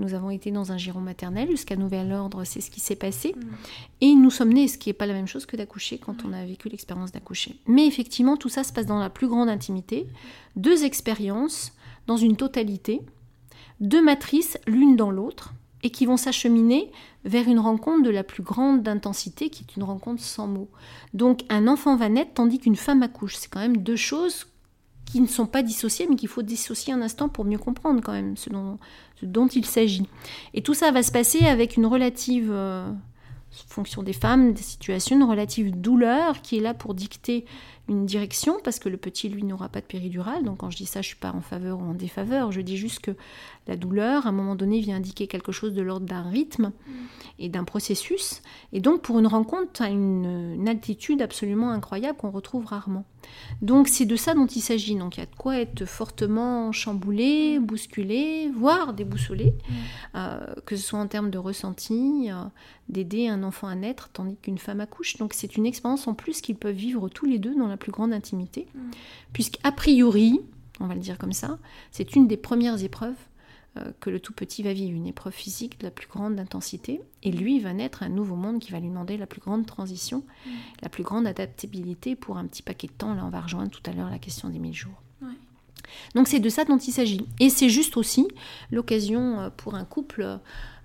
[0.01, 3.35] nous avons été dans un giron maternel jusqu'à nouvel ordre, c'est ce qui s'est passé.
[3.35, 3.41] Mm.
[4.01, 6.33] Et nous sommes nés, ce qui n'est pas la même chose que d'accoucher quand on
[6.33, 7.57] a vécu l'expérience d'accoucher.
[7.67, 10.07] Mais effectivement, tout ça se passe dans la plus grande intimité.
[10.55, 11.73] Deux expériences
[12.07, 13.03] dans une totalité,
[13.81, 16.91] deux matrices l'une dans l'autre, et qui vont s'acheminer
[17.25, 20.69] vers une rencontre de la plus grande intensité, qui est une rencontre sans mots.
[21.15, 23.37] Donc un enfant va naître tandis qu'une femme accouche.
[23.37, 24.47] C'est quand même deux choses
[25.05, 28.13] qui ne sont pas dissociés, mais qu'il faut dissocier un instant pour mieux comprendre quand
[28.13, 28.51] même ce
[29.23, 30.07] dont, il s'agit.
[30.53, 32.91] Et tout ça va se passer avec une relative, euh,
[33.69, 37.47] fonction des femmes, des situations, une relative douleur qui est là pour dicter
[37.89, 40.45] une direction, parce que le petit, lui, n'aura pas de péridurale.
[40.45, 42.53] Donc quand je dis ça, je ne suis pas en faveur ou en défaveur.
[42.53, 43.13] Je dis juste que
[43.69, 46.73] la douleur, à un moment donné, vient indiquer quelque chose de l'ordre d'un rythme
[47.39, 48.43] et d'un processus.
[48.73, 53.05] Et donc pour une rencontre, à une, une altitude absolument incroyable qu'on retrouve rarement.
[53.61, 54.97] Donc c'est de ça dont il s'agit.
[54.97, 59.55] Donc il y a de quoi être fortement chamboulé, bousculé, voire déboussolé,
[60.15, 62.37] euh, que ce soit en termes de ressenti, euh,
[62.89, 65.19] d'aider un enfant à naître tandis qu'une femme accouche.
[65.19, 67.93] Donc c'est une expérience en plus qu'ils peuvent vivre tous les deux dans la plus
[67.93, 68.67] grande intimité,
[69.33, 70.41] puisqu'a priori,
[70.81, 71.59] on va le dire comme ça,
[71.91, 73.17] c'est une des premières épreuves
[74.01, 77.31] que le tout petit va vivre une épreuve physique de la plus grande intensité, et
[77.31, 80.51] lui va naître un nouveau monde qui va lui demander la plus grande transition, mm.
[80.83, 83.15] la plus grande adaptabilité pour un petit paquet de temps.
[83.15, 85.03] Là, on va rejoindre tout à l'heure la question des mille jours.
[86.15, 87.27] Donc c'est de ça dont il s'agit.
[87.41, 88.29] Et c'est juste aussi
[88.71, 90.39] l'occasion euh, pour un couple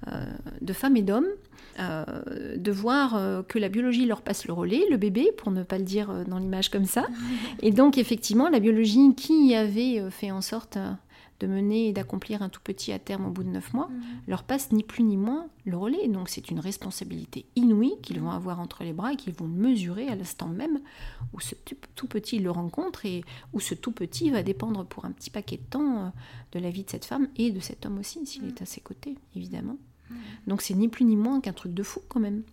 [0.07, 0.25] euh,
[0.61, 1.27] de femmes et d'hommes
[1.79, 5.83] de voir que la biologie leur passe le relais, le bébé, pour ne pas le
[5.83, 7.07] dire dans l'image comme ça.
[7.63, 10.77] Et donc effectivement, la biologie qui avait fait en sorte
[11.43, 14.01] de mener et d'accomplir un tout petit à terme au bout de neuf mois, mhm.
[14.27, 16.07] leur passe ni plus ni moins le relais.
[16.07, 20.07] Donc c'est une responsabilité inouïe qu'ils vont avoir entre les bras et qu'ils vont mesurer
[20.07, 20.79] à l'instant même
[21.33, 21.55] où ce
[21.95, 25.57] tout petit le rencontre et où ce tout petit va dépendre pour un petit paquet
[25.57, 26.09] de temps euh,
[26.53, 28.63] de la vie de cette femme et de cet homme aussi, s'il est mhm.
[28.63, 29.77] à ses côtés, évidemment.
[30.09, 30.17] Mhm.
[30.47, 32.43] Donc c'est ni plus ni moins qu'un truc de fou quand même.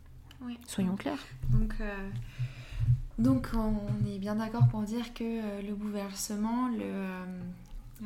[0.66, 1.22] Soyons clairs.
[1.50, 2.08] Donc, euh,
[3.18, 7.04] donc on est bien d'accord pour dire que euh, le bouleversement, le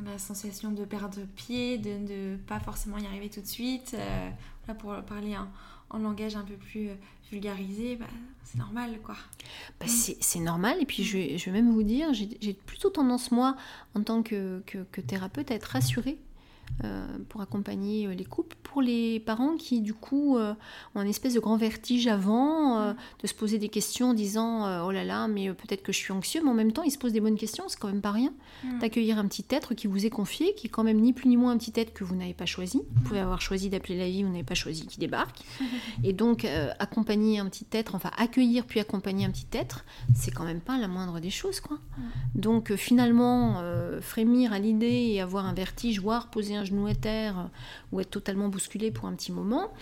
[0.03, 3.95] la sensation de perdre pied, de ne pas forcément y arriver tout de suite.
[3.97, 4.29] Euh,
[4.67, 5.47] là, pour parler en,
[5.97, 6.95] langage un peu plus euh,
[7.31, 8.07] vulgarisé, bah,
[8.43, 9.15] c'est normal, quoi.
[9.79, 13.31] Bah, c'est normal, et puis je vais, je vais même vous dire, j'ai plutôt tendance,
[13.31, 13.55] moi,
[13.93, 16.17] en tant que, que, que thérapeute, à être rassurée
[17.29, 18.55] pour accompagner euh, les couples.
[18.63, 20.53] Pour les parents qui, du coup, euh,
[20.93, 24.91] ont un espèce de grand vertige avant, de se poser des questions en disant Oh
[24.91, 27.13] là là, mais peut-être que je suis anxieux, mais en même temps, ils se posent
[27.13, 28.33] des bonnes questions, c'est quand même pas rien.
[28.63, 28.79] Mm.
[28.79, 31.37] D'accueillir un petit être qui vous est confié, qui est quand même ni plus ni
[31.37, 32.81] moins un petit être que vous n'avez pas choisi.
[32.95, 35.39] Vous pouvez avoir choisi d'appeler la vie, vous n'avez pas choisi qui débarque.
[36.03, 36.45] Et donc,
[36.79, 40.77] accompagner un petit être, enfin, accueillir puis accompagner un petit être, c'est quand même pas
[40.77, 41.77] la moindre des choses, quoi.
[41.77, 42.01] Mm.
[42.35, 43.61] Donc, finalement,
[44.01, 47.47] frémir à l'idée et avoir un vertige, voire poser un genou à terre euh,
[47.91, 49.73] ou être totalement bousculé pour un petit moment,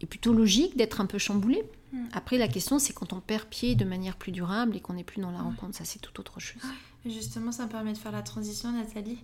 [0.00, 1.62] est plutôt logique d'être un peu chamboulé.
[1.92, 2.06] Hmm.
[2.12, 5.04] Après, la question, c'est quand on perd pied de manière plus durable et qu'on n'est
[5.04, 6.62] plus dans la rencontre, ça c'est tout autre chose.
[7.06, 9.18] Justement, ça me permet de faire la transition, Nathalie.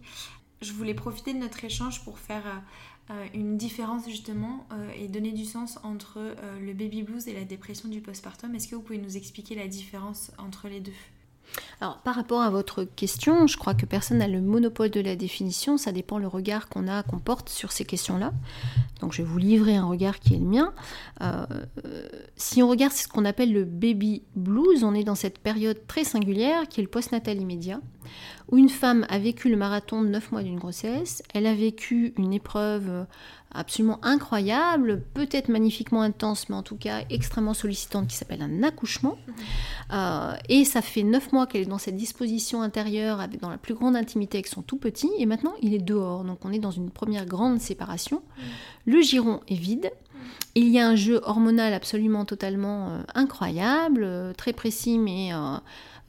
[0.63, 4.67] Je voulais profiter de notre échange pour faire euh, euh, une différence justement
[4.99, 8.55] et donner du sens entre le baby blues et la dépression du postpartum.
[8.55, 10.93] Est-ce que vous pouvez nous expliquer la différence entre les deux?
[11.81, 15.17] Alors, par rapport à votre question, je crois que personne n'a le monopole de la
[15.17, 18.33] définition, ça dépend le regard qu'on a, qu'on porte sur ces questions-là.
[19.01, 20.73] Donc, je vais vous livrer un regard qui est le mien.
[21.21, 21.47] Euh,
[22.37, 26.05] si on regarde ce qu'on appelle le baby blues, on est dans cette période très
[26.05, 27.81] singulière qui est le postnatal immédiat,
[28.51, 32.15] où une femme a vécu le marathon de 9 mois d'une grossesse, elle a vécu
[32.17, 33.07] une épreuve
[33.57, 39.19] absolument incroyable, peut-être magnifiquement intense, mais en tout cas extrêmement sollicitante, qui s'appelle un accouchement.
[39.93, 43.59] Euh, et ça fait neuf mois qu'elle est dans cette disposition intérieure, avec, dans la
[43.59, 46.25] plus grande intimité avec son tout petit, et maintenant il est dehors.
[46.25, 48.23] Donc on est dans une première grande séparation.
[48.85, 49.91] Le giron est vide.
[50.55, 55.31] Il y a un jeu hormonal absolument totalement euh, incroyable, euh, très précis, mais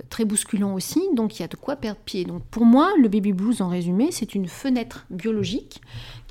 [0.09, 2.23] très bousculant aussi, donc il y a de quoi perdre pied.
[2.23, 5.81] Donc pour moi, le baby blues, en résumé, c'est une fenêtre biologique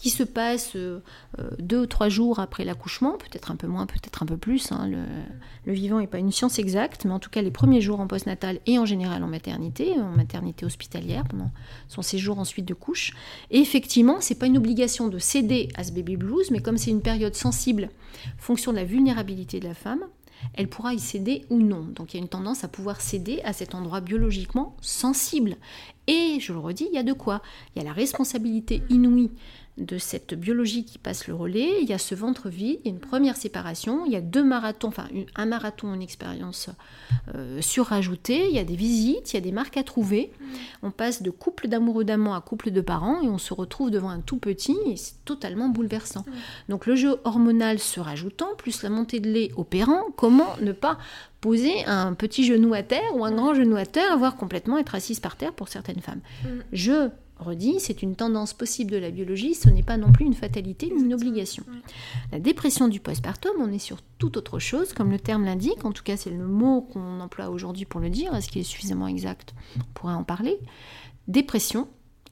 [0.07, 1.01] qui se passe euh,
[1.41, 4.71] euh, deux ou trois jours après l'accouchement, peut-être un peu moins, peut-être un peu plus.
[4.71, 4.87] Hein.
[4.87, 8.07] le, vivant n'est pas une science exacte, mais en tout cas les premiers jours en
[8.07, 11.51] postnatal et en général en maternité, en maternité hospitalière, pendant
[11.89, 13.15] son séjour ensuite de couche.
[13.51, 16.93] Et effectivement, c'est pas une obligation de céder à ce baby blues, mais comme c'est
[16.93, 17.91] une période sensible,
[18.39, 20.05] fonction de la vulnérabilité de la femme,
[20.55, 21.83] elle pourra y céder ou non.
[21.83, 25.57] Donc il y a une tendance à pouvoir céder à cet endroit biologiquement sensible.
[26.07, 27.43] Et je le redis, il y a de quoi
[27.75, 29.33] Il y a la responsabilité inouïe
[29.79, 32.91] de cette biologie qui passe le relais, il y a ce ventre vide, il y
[32.91, 36.71] a une première séparation, il y a deux marathons, enfin un marathon, une expérience
[37.35, 40.33] euh, surajoutée, il y a des visites, il y a des marques à trouver.
[40.83, 44.09] On passe de couple d'amoureux d'amants à couple de parents et on se retrouve devant
[44.09, 46.25] un tout petit et c'est totalement bouleversant.
[46.71, 50.97] Donc le jeu hormonal se rajoutant, plus la montée de lait opérant, comment ne pas
[51.43, 54.95] poser un petit genou à terre ou un grand genou à terre, voire complètement être
[54.95, 56.21] assise par terre pour certaines femmes?
[56.73, 60.35] Je redit, c'est une tendance possible de la biologie, ce n'est pas non plus une
[60.35, 61.65] fatalité ni une obligation.
[62.33, 65.93] La dépression du postpartum, on est sur tout autre chose, comme le terme l'indique, en
[65.93, 69.09] tout cas c'est le mot qu'on emploie aujourd'hui pour le dire, est-ce qu'il est suffisamment
[69.09, 69.55] exact?
[69.79, 70.59] On pourrait en parler.
[71.29, 71.89] Dépression,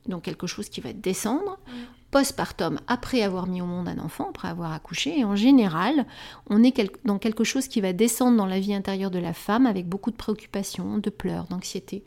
[0.07, 1.59] donc quelque chose qui va descendre,
[2.15, 5.19] postpartum, après avoir mis au monde un enfant, après avoir accouché.
[5.19, 6.07] Et en général,
[6.49, 6.73] on est
[7.05, 10.13] dans quelque chose qui va descendre dans la vie intérieure de la femme avec beaucoup
[10.13, 12.05] de préoccupations, de pleurs, d'anxiété,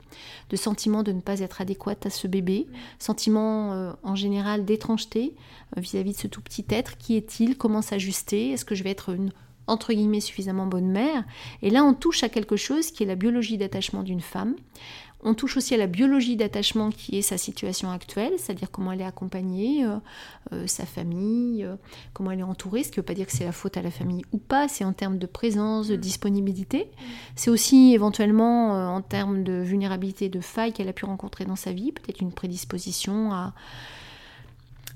[0.49, 2.67] de sentiments de ne pas être adéquate à ce bébé,
[2.99, 5.35] sentiment euh, en général d'étrangeté
[5.75, 6.97] euh, vis-à-vis de ce tout petit être.
[6.97, 7.57] Qui est-il?
[7.57, 8.51] Comment s'ajuster?
[8.51, 9.33] Est-ce que je vais être une
[9.69, 11.25] entre guillemets suffisamment bonne mère?
[11.61, 14.55] Et là, on touche à quelque chose qui est la biologie d'attachement d'une femme,
[15.23, 19.01] on touche aussi à la biologie d'attachement qui est sa situation actuelle, c'est-à-dire comment elle
[19.01, 19.97] est accompagnée, euh,
[20.53, 21.75] euh, sa famille, euh,
[22.13, 23.81] comment elle est entourée, ce qui ne veut pas dire que c'est la faute à
[23.81, 25.99] la famille ou pas, c'est en termes de présence, de mm.
[25.99, 26.79] disponibilité.
[26.83, 27.03] Mm.
[27.35, 31.73] C'est aussi éventuellement en termes de vulnérabilité, de faille qu'elle a pu rencontrer dans sa
[31.73, 33.53] vie, peut-être une prédisposition à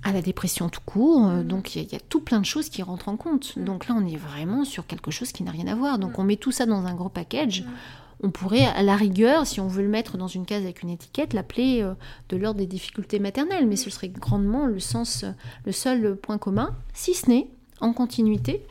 [0.04, 1.28] à la dépression tout court.
[1.28, 3.58] Euh, donc il y, a tout plein de choses qui rentrent en compte.
[3.60, 6.00] Donc là, on est vraiment sur quelque chose qui n'a rien à voir.
[6.00, 7.64] Donc on met tout ça dans un gros package.
[8.24, 10.90] On pourrait, à la rigueur, si on veut le mettre dans une case avec une
[10.90, 11.94] étiquette, l'appeler euh,
[12.30, 13.68] de l'ordre des difficultés maternelles.
[13.68, 15.26] Mais ce serait grandement le sens,
[15.66, 17.48] le seul point commun, si ce n'est
[17.80, 18.66] en continuité,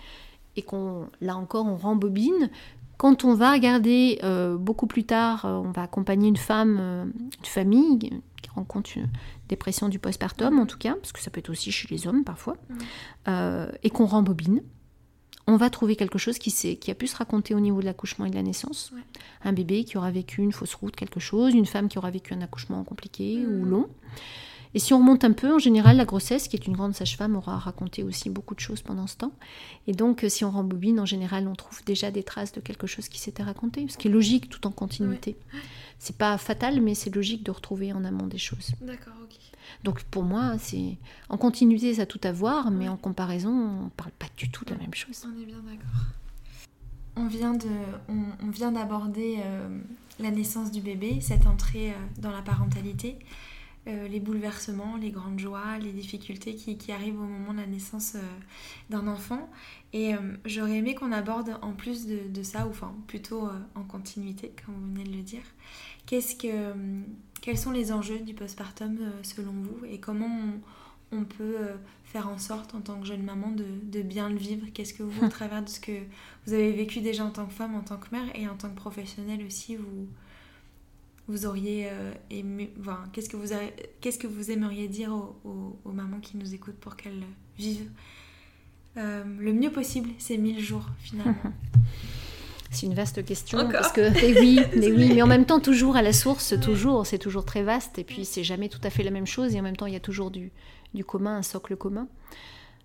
[0.57, 2.51] et qu'on, là encore, on rembobine.
[2.97, 7.05] Quand on va regarder euh, beaucoup plus tard, euh, on va accompagner une femme, euh,
[7.05, 7.99] une famille
[8.43, 9.09] qui rencontre une
[9.49, 12.25] dépression du postpartum en tout cas, parce que ça peut être aussi chez les hommes
[12.25, 12.57] parfois,
[13.83, 14.63] et qu'on rembobine,
[15.51, 18.25] on va trouver quelque chose qui, qui, a pu se raconter au niveau de l'accouchement
[18.25, 18.93] et de la naissance.
[19.43, 22.35] Un bébé qui aura vécu une fausse route, quelque chose, une femme qui aura vécu
[22.35, 23.89] un accouchement compliqué ou long.
[24.73, 27.35] Et si on remonte un peu, en général, la grossesse, qui est une grande sage-femme,
[27.35, 29.33] aura raconté aussi beaucoup de choses pendant ce temps.
[29.89, 32.87] Et donc, euh, si on rembobine, en général, on trouve déjà des traces de quelque
[32.87, 35.37] chose qui s'était raconté, ce qui est logique tout en continuité.
[35.99, 38.71] C'est pas fatal, mais c'est logique de retrouver en amont des choses.
[38.81, 39.50] D'accord, ok.
[39.85, 43.89] Donc pour moi, c'est en continuité, ça a tout à voir, mais en comparaison, on
[43.91, 45.27] parle pas du tout de la même chose.
[45.27, 46.07] On est bien d'accord.
[47.17, 47.69] On vient de,
[48.09, 49.81] on, vient d'aborder euh,
[50.21, 53.19] la naissance du bébé, cette entrée euh, dans la parentalité.
[53.89, 58.17] Euh, les bouleversements, les grandes joies, les difficultés qui, arrivent au moment de la naissance
[58.91, 59.51] d'un enfant.
[59.95, 60.13] Et
[60.45, 64.93] j'aurais aimé qu'on aborde en plus de, ça, ou enfin plutôt en continuité, comme vous
[64.93, 65.43] venez de le dire,
[66.07, 66.75] qu'est-ce que,
[67.41, 70.31] quels sont les enjeux du postpartum selon vous et comment
[71.13, 71.57] on, peut
[72.05, 74.67] faire en sorte en tant que jeune maman de, bien le vivre?
[74.73, 75.93] Qu'est-ce que vous, au travers de ce que
[76.47, 78.69] vous avez vécu déjà en tant que femme, en tant que mère et en tant
[78.69, 80.09] que professionnelle aussi, vous,
[81.31, 82.73] vous auriez euh, aimé,
[83.13, 83.55] qu'est-ce que vous
[84.01, 87.23] qu'est-ce que vous aimeriez dire aux, mamans qui nous écoutent pour qu'elles
[87.57, 87.91] vivent
[88.97, 91.35] euh, le mieux possible ces 1000 jours finalement?
[92.71, 96.03] C'est une vaste question parce que oui, mais oui, mais en même temps toujours à
[96.03, 99.11] la source, toujours, c'est toujours très vaste et puis c'est jamais tout à fait la
[99.11, 100.53] même chose et en même temps il y a toujours du,
[100.95, 102.07] du commun, un socle commun.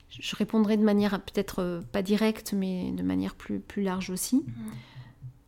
[0.10, 4.38] Je répondrai de manière peut-être euh, pas directe mais de manière plus, plus large aussi.
[4.38, 4.72] Mm.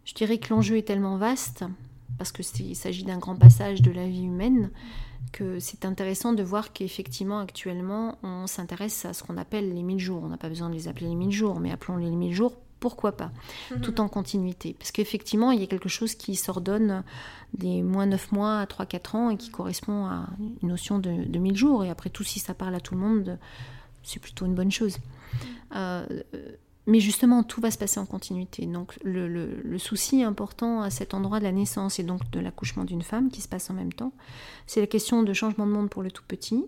[0.05, 1.65] Je dirais que l'enjeu est tellement vaste
[2.17, 4.71] parce qu'il s'agit d'un grand passage de la vie humaine,
[5.31, 9.99] que c'est intéressant de voir qu'effectivement, actuellement, on s'intéresse à ce qu'on appelle les 1000
[9.99, 10.23] jours.
[10.23, 12.55] On n'a pas besoin de les appeler les 1000 jours, mais appelons-les les 1000 jours,
[12.79, 13.31] pourquoi pas
[13.71, 13.81] mhm.
[13.81, 14.75] Tout en continuité.
[14.77, 17.03] Parce qu'effectivement, il y a quelque chose qui s'ordonne
[17.53, 20.27] des moins 9 mois à 3-4 ans et qui correspond à
[20.61, 21.83] une notion de, de 1000 jours.
[21.83, 23.39] Et après tout, si ça parle à tout le monde,
[24.03, 24.97] c'est plutôt une bonne chose.
[24.97, 25.39] Mhm.
[25.75, 26.05] Euh,
[26.87, 28.65] mais justement, tout va se passer en continuité.
[28.65, 33.01] Donc le, souci important à cet endroit de la naissance et donc de l'accouchement d'une
[33.01, 34.13] femme qui se passe en même temps,
[34.65, 36.65] c'est la question de changement de monde pour le tout petit,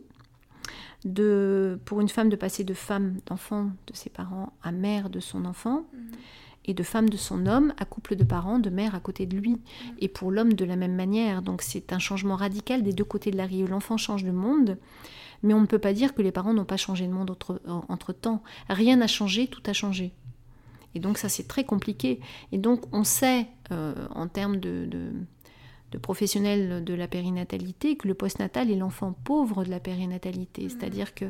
[1.06, 5.20] de, pour une femme de passer de femme, d'enfant de ses parents à mère de
[5.20, 5.86] son enfant,
[6.66, 9.36] et de femme de son homme à couple de parents, de mère à côté de
[9.36, 9.58] lui,
[9.98, 11.42] et pour l'homme de la même manière.
[11.42, 13.66] Donc c'est un changement radical des deux côtés de la rue.
[13.66, 14.78] L'enfant change de monde,
[15.42, 18.14] mais on ne peut pas dire que les parents n'ont pas changé de monde entre,
[18.14, 18.44] temps.
[18.70, 20.14] Rien n'a changé, tout a changé.
[20.96, 22.20] Et donc ça c'est très compliqué.
[22.52, 25.12] Et donc on sait euh, en termes de, de
[25.98, 30.66] professionnels de la périnatalité que le postnatal est l'enfant pauvre de la périnatalité.
[30.66, 30.70] Mmh.
[30.70, 31.26] C'est-à-dire que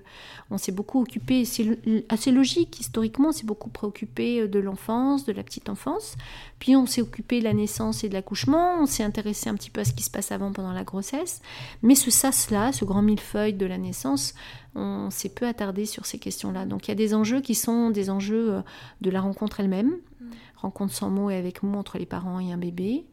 [0.52, 5.32] on s'est beaucoup occupé, c'est assez logique historiquement, on s'est beaucoup préoccupé de l'enfance, de
[5.32, 6.16] la petite enfance.
[6.60, 9.70] Puis on s'est occupé de la naissance et de l'accouchement, on s'est intéressé un petit
[9.70, 11.42] peu à ce qui se passe avant pendant la grossesse.
[11.82, 14.34] Mais ce sas-là, ce grand millefeuille de la naissance,
[14.76, 16.66] on s'est peu attardé sur ces questions-là.
[16.66, 18.62] Donc il y a des enjeux qui sont des enjeux euh,
[19.02, 20.26] de la rencontre elle-même, mmh.
[20.58, 23.06] rencontre sans mots et avec mots entre les parents et un bébé,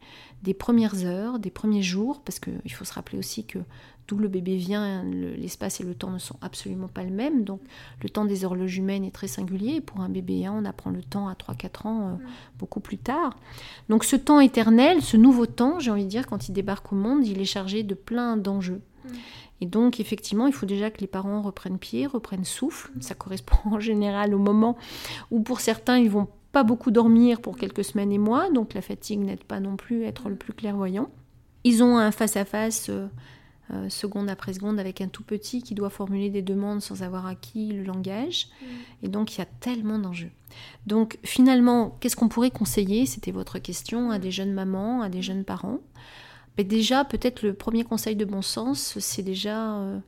[0.43, 3.59] des premières heures, des premiers jours, parce qu'il faut se rappeler aussi que
[4.07, 7.43] d'où le bébé vient, l'espace et le temps ne sont absolument pas le même.
[7.43, 7.61] Donc
[8.01, 9.81] le temps des horloges humaines est très singulier.
[9.81, 12.25] Pour un bébé, hein, on apprend le temps à 3-4 ans, euh,
[12.57, 13.35] beaucoup plus tard.
[13.89, 16.95] Donc ce temps éternel, ce nouveau temps, j'ai envie de dire, quand il débarque au
[16.95, 18.81] monde, il est chargé de plein d'enjeux.
[19.59, 22.91] Et donc, effectivement, il faut déjà que les parents reprennent pied, reprennent souffle.
[22.99, 24.77] Ça correspond en général au moment
[25.31, 28.81] où, pour certains, ils vont pas beaucoup dormir pour quelques semaines et mois, donc la
[28.81, 31.11] fatigue n'aide pas non plus à être le plus clairvoyant.
[31.63, 33.05] Ils ont un face-à-face euh,
[33.71, 37.27] euh, seconde après seconde avec un tout petit qui doit formuler des demandes sans avoir
[37.27, 38.47] acquis le langage.
[38.47, 38.65] Mm.
[39.03, 40.31] Et donc il y a tellement d'enjeux.
[40.87, 43.05] Donc finalement, qu'est-ce qu'on pourrait conseiller?
[43.05, 45.81] C'était votre question à des jeunes mamans, à des jeunes parents.
[46.57, 49.99] Mais déjà, peut-être le premier conseil de bon sens, c'est déjà euh,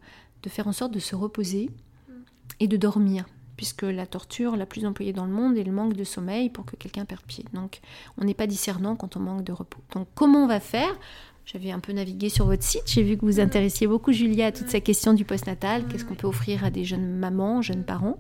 [0.42, 1.70] de faire en sorte de se reposer
[2.08, 2.14] mm.
[2.62, 3.28] et de dormir
[3.60, 6.63] puisque la torture la plus employée dans le monde est le manque de sommeil pour
[6.63, 7.43] que quelqu'un perde pied.
[7.52, 7.82] Donc
[8.17, 9.82] on n'est pas discernant quand on manque de repos.
[9.93, 10.98] Donc comment on va faire?
[11.43, 12.84] J'avais un peu navigué sur votre site.
[12.86, 15.86] J'ai vu que vous intéressiez beaucoup, Julia, à toute cette question du postnatal.
[15.88, 18.17] Qu'est-ce qu'on peut offrir à des jeunes mamans, jeunes parents?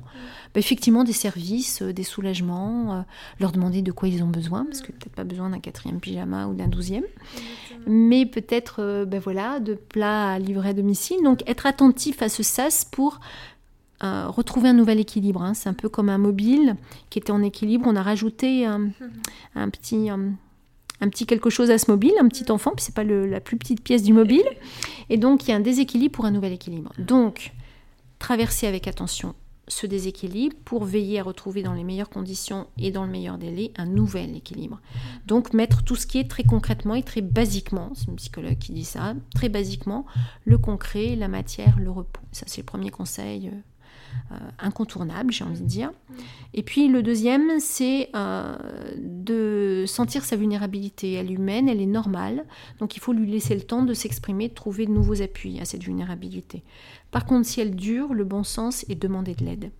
[0.53, 3.01] Bah, Effectivement, des services, euh, des soulagements, euh,
[3.39, 6.47] leur demander de quoi ils ont besoin, parce que peut-être pas besoin d'un quatrième pyjama
[6.47, 7.05] ou d'un douzième,
[7.87, 11.23] mais peut-être ben voilà, de plats à à domicile.
[11.23, 13.21] Donc être attentif à ce sas pour
[14.01, 15.41] retrouver un nouvel équilibre.
[15.41, 15.53] Hein.
[15.53, 16.75] C'est un peu comme un mobile
[17.09, 17.85] qui était en équilibre.
[17.87, 18.89] On a rajouté un,
[19.55, 20.09] un petit
[21.01, 23.57] un petit quelque chose à ce mobile, un petit enfant, puis c'est pas la plus
[23.57, 24.45] petite pièce du mobile.
[25.09, 26.91] Et donc il y a un déséquilibre pour un nouvel équilibre.
[26.97, 27.53] Donc
[28.19, 29.33] traverser avec attention
[29.69, 33.71] ce déséquilibre pour veiller à retrouver dans les meilleures conditions et dans le meilleur délai
[33.77, 34.81] un nouvel équilibre.
[35.27, 38.73] Donc mettre tout ce qui est très concrètement et très basiquement, c'est une psychologue qui
[38.73, 40.05] dit ça, très basiquement,
[40.43, 42.21] le concret, la matière, le repos.
[42.31, 43.61] Ça c'est le premier conseil euh, euh,
[44.59, 45.91] incontournable, j'ai envie de dire.
[46.53, 48.55] Et puis le deuxième, c'est euh,
[48.97, 51.13] de sentir sa vulnérabilité.
[51.13, 52.45] Elle est humaine, elle est normale,
[52.79, 55.65] donc il faut lui laisser le temps de s'exprimer, de trouver de nouveaux appuis à
[55.65, 56.63] cette vulnérabilité.
[57.11, 59.71] Par contre, si elle dure, le bon sens est demander de l'aide.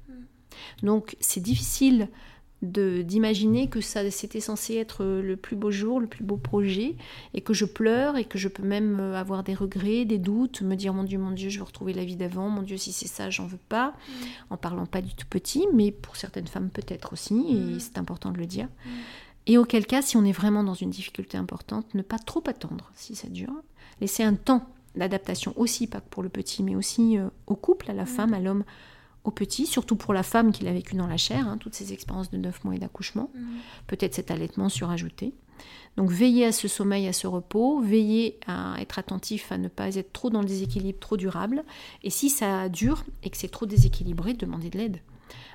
[0.84, 2.10] Donc c'est difficile
[2.62, 6.96] d'imaginer que ça c'était censé être le plus beau jour, le plus beau projet,
[7.34, 10.76] et que je pleure et que je peux même avoir des regrets, des doutes, me
[10.76, 13.08] dire mon Dieu, mon Dieu, je veux retrouver la vie d'avant, mon Dieu, si c'est
[13.08, 14.24] ça, j'en veux pas, mm.
[14.52, 17.80] en parlant pas du tout petit, mais pour certaines femmes peut-être aussi, et mm.
[17.80, 18.68] c'est important de le dire.
[18.86, 18.90] Mm.
[19.48, 22.92] Et auquel cas, si on est vraiment dans une difficulté importante, ne pas trop attendre
[22.96, 23.54] si ça dure,
[24.02, 27.90] laisser un temps d'adaptation aussi, pas que pour le petit, mais aussi euh, au couple,
[27.90, 28.64] à la femme, à l'homme
[29.24, 31.94] au petit, surtout pour la femme qui l'a vécu dans la chair, hein, toutes ces
[31.94, 33.60] expériences de neuf mois et d'accouchement, mhm.
[33.88, 35.34] peut-être cet allaitement surajouté.
[35.98, 39.96] Donc veillez à ce sommeil, à ce repos, veillez à être attentif à ne pas
[39.96, 41.64] être trop dans le déséquilibre, trop durable.
[42.04, 45.02] Et si ça dure et que c'est trop déséquilibré, demandez de l'aide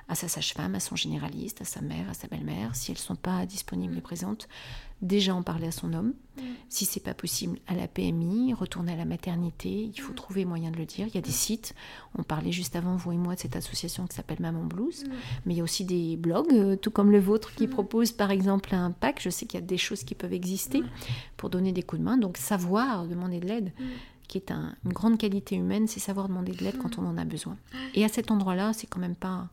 [0.07, 3.01] à sa sage-femme, à son généraliste, à sa mère, à sa belle-mère, si elles ne
[3.01, 4.47] sont pas disponibles et présentes,
[5.01, 6.13] déjà en parler à son homme.
[6.67, 10.43] Si Si c'est pas possible, à la PMI, retourner à la maternité, il faut trouver
[10.43, 11.07] moyen de le dire.
[11.07, 11.73] Il y a des sites,
[12.17, 15.05] on parlait juste avant, vous et moi, de cette association qui s'appelle Maman Blues,
[15.45, 18.31] mais il y a aussi des blogs, euh, tout comme le vôtre, qui proposent par
[18.31, 19.21] exemple un pack.
[19.21, 20.83] Je sais qu'il y a des choses qui peuvent exister
[21.37, 23.71] pour donner des coups de main, donc savoir demander de l'aide
[24.27, 27.25] qui est une grande qualité humaine, c'est savoir demander de l'aide quand on en a
[27.25, 27.57] besoin.
[27.93, 29.49] Et à cet endroit-là, c'est quand même pas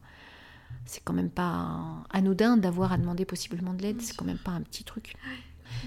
[0.85, 4.53] c'est quand même pas anodin d'avoir à demander possiblement de l'aide, c'est quand même pas
[4.53, 5.15] un petit truc.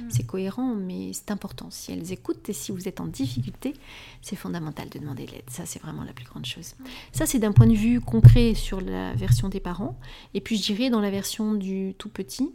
[0.10, 1.69] C'est cohérent, mais c'est important.
[1.69, 3.73] Si elles écoutent et si vous êtes en difficulté,
[4.21, 5.49] c'est fondamental de demander de l'aide.
[5.49, 6.75] Ça, c'est vraiment la plus grande chose.
[7.12, 9.97] Ça, c'est d'un point de vue concret sur la version des parents.
[10.34, 12.51] Et puis, je dirais dans la version du tout petit,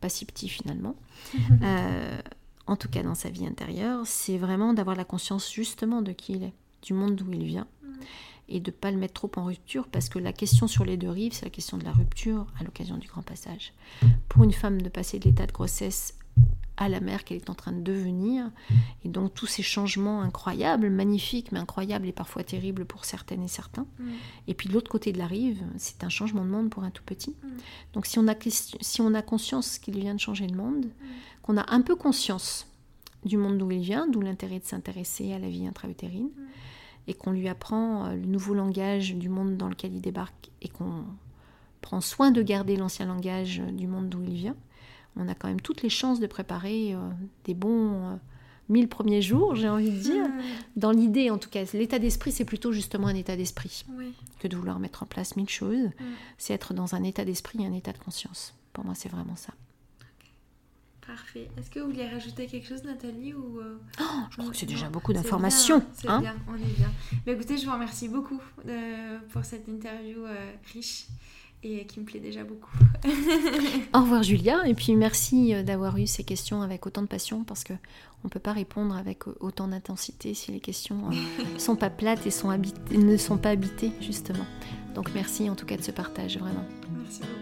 [0.00, 0.96] pas si petit finalement,
[1.62, 2.20] euh,
[2.66, 6.34] en tout cas dans sa vie intérieure, c'est vraiment d'avoir la conscience justement de qui
[6.34, 7.66] il est, du monde d'où il vient
[8.48, 10.96] et de ne pas le mettre trop en rupture parce que la question sur les
[10.96, 13.72] deux rives, c'est la question de la rupture à l'occasion du grand passage.
[14.28, 16.14] Pour une femme de passer de l'état de grossesse
[16.76, 18.50] à la mère qu'elle est en train de devenir,
[19.04, 23.48] et donc tous ces changements incroyables, magnifiques, mais incroyables et parfois terribles pour certaines et
[23.48, 23.86] certains.
[23.98, 24.10] Mm.
[24.48, 26.90] Et puis de l'autre côté de la rive, c'est un changement de monde pour un
[26.90, 27.36] tout petit.
[27.42, 27.48] Mm.
[27.92, 31.06] Donc si on a, si on a conscience qu'il vient de changer le monde, mm.
[31.42, 32.66] qu'on a un peu conscience
[33.24, 36.30] du monde d'où il vient, d'où l'intérêt de s'intéresser à la vie intra-utérine,
[37.06, 40.68] et qu'on lui apprend euh, le nouveau langage du monde dans lequel il débarque et
[40.68, 41.04] qu'on
[41.80, 44.56] prend soin de garder l'ancien langage du monde d'où il vient,
[45.16, 46.98] on a quand même toutes les chances de préparer euh,
[47.44, 48.16] des bons euh,
[48.68, 50.26] mille premiers jours, j'ai envie de dire.
[50.76, 53.84] Dans l'idée, en tout cas, l'état d'esprit, c'est plutôt justement un état d'esprit
[54.38, 55.90] que de vouloir mettre en place mille choses.
[56.38, 58.54] C'est être dans un état d'esprit et un état de conscience.
[58.72, 59.52] Pour moi, c'est vraiment ça.
[61.12, 61.50] Parfait.
[61.58, 64.64] Est-ce que vous vouliez rajouter quelque chose, Nathalie ou euh, oh, Je crois que c'est
[64.64, 65.84] déjà beaucoup d'informations.
[65.92, 66.20] C'est hein.
[66.20, 66.90] bien, on est bien.
[67.26, 71.08] Mais écoutez, je vous remercie beaucoup euh, pour cette interview euh, riche
[71.62, 72.70] et qui me plaît déjà beaucoup.
[73.92, 77.62] Au revoir Julia, et puis merci d'avoir eu ces questions avec autant de passion parce
[77.62, 77.74] que
[78.24, 82.30] on peut pas répondre avec autant d'intensité si les questions ne sont pas plates et
[82.30, 84.46] sont habitées, ne sont pas habitées justement.
[84.94, 86.64] Donc merci en tout cas de ce partage vraiment.
[87.02, 87.41] Merci beaucoup.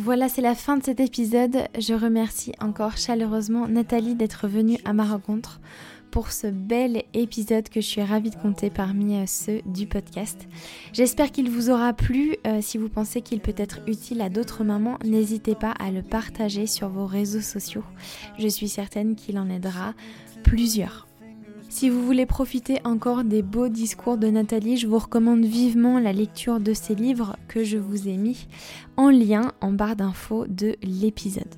[0.00, 1.66] Voilà, c'est la fin de cet épisode.
[1.76, 5.60] Je remercie encore chaleureusement Nathalie d'être venue à ma rencontre
[6.12, 10.46] pour ce bel épisode que je suis ravie de compter parmi euh, ceux du podcast.
[10.92, 12.36] J'espère qu'il vous aura plu.
[12.46, 16.02] Euh, si vous pensez qu'il peut être utile à d'autres mamans, n'hésitez pas à le
[16.02, 17.84] partager sur vos réseaux sociaux.
[18.38, 19.94] Je suis certaine qu'il en aidera
[20.44, 21.07] plusieurs.
[21.68, 26.12] Si vous voulez profiter encore des beaux discours de Nathalie, je vous recommande vivement la
[26.12, 28.48] lecture de ses livres que je vous ai mis
[28.96, 31.54] en lien en barre d'infos de l'épisode.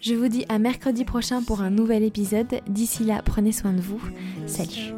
[0.00, 2.60] Je vous dis à mercredi prochain pour un nouvel épisode.
[2.68, 4.02] D'ici là, prenez soin de vous.
[4.46, 4.92] Salut